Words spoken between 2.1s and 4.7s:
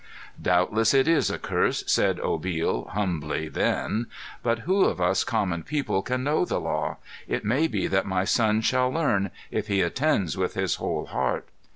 Obil humbly then. "But